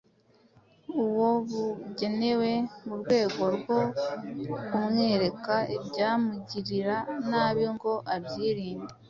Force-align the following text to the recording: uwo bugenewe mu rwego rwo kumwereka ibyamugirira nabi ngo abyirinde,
uwo 1.03 1.29
bugenewe 1.79 2.49
mu 2.85 2.95
rwego 3.01 3.43
rwo 3.57 3.79
kumwereka 4.67 5.55
ibyamugirira 5.75 6.95
nabi 7.29 7.63
ngo 7.73 7.93
abyirinde, 8.15 8.93